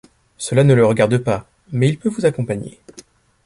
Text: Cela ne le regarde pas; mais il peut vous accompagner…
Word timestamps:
Cela 0.39 0.63
ne 0.63 0.73
le 0.73 0.83
regarde 0.83 1.19
pas; 1.19 1.45
mais 1.71 1.87
il 1.87 1.99
peut 1.99 2.09
vous 2.09 2.25
accompagner… 2.25 2.79